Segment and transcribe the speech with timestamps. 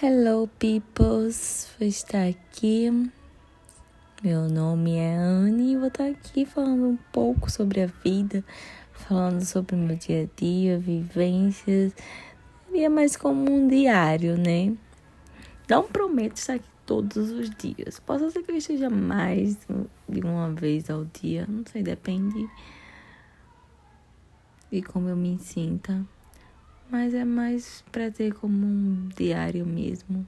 [0.00, 1.68] Hello, peoples!
[1.76, 2.88] Vou estar aqui.
[4.22, 8.44] Meu nome é Anne e vou estar aqui falando um pouco sobre a vida,
[8.92, 11.92] falando sobre o meu dia a dia, vivências.
[12.68, 14.72] Seria mais como um diário, né?
[15.68, 17.98] Não prometo estar aqui todos os dias.
[17.98, 19.58] Posso ser que eu esteja mais
[20.08, 22.48] de uma vez ao dia, não sei, depende
[24.70, 26.06] de como eu me sinta
[26.90, 30.26] mas é mais para ter como um diário mesmo.